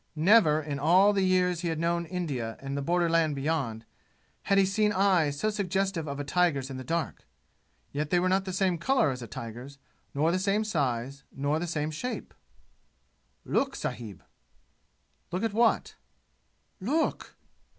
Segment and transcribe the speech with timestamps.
[0.15, 3.85] Never, in all the years he had known India and the borderland beyond,
[4.45, 7.27] had he seen eyes so suggestive of a tiger's in the dark!
[7.91, 9.77] Yet they were not the same color as a tiger's,
[10.15, 12.33] nor the same size, nor the same shape!
[13.45, 14.23] "Look, sahib!"
[15.31, 15.93] "Look at what?"
[16.79, 17.37] "Look!"